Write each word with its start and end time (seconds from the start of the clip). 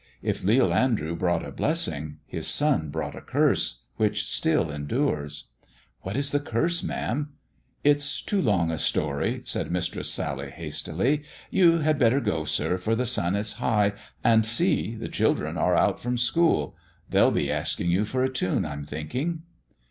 If 0.23 0.43
Leal 0.43 0.73
Andrew 0.73 1.15
brought 1.15 1.45
a 1.45 1.51
blessing, 1.51 2.17
his 2.25 2.47
son 2.47 2.89
brought 2.89 3.15
a 3.15 3.21
curse, 3.21 3.83
which 3.97 4.27
still 4.27 4.71
endures." 4.71 5.49
•* 5.63 5.65
What 6.01 6.17
is 6.17 6.31
the 6.31 6.39
curse, 6.39 6.81
ma'am?" 6.81 7.33
It's 7.93 8.23
too 8.23 8.41
long 8.41 8.71
a 8.71 8.79
story," 8.79 9.41
said 9.45 9.69
Mistress 9.69 10.09
Sally 10.09 10.49
hastily; 10.49 11.21
you 11.51 11.81
had 11.81 11.99
better 11.99 12.19
go, 12.19 12.45
sir, 12.45 12.79
for 12.79 12.95
the 12.95 13.05
sun 13.05 13.35
is 13.35 13.53
high, 13.61 13.93
and 14.23 14.43
see, 14.43 14.95
the 14.95 15.07
children 15.07 15.55
are 15.55 15.75
out 15.75 15.99
from 15.99 16.17
school. 16.17 16.75
They'll 17.11 17.29
be 17.29 17.51
asking 17.51 17.91
you 17.91 18.03
for 18.03 18.23
a 18.23 18.29
tune, 18.33 18.65
I'm 18.65 18.83
thinking." 18.85 19.43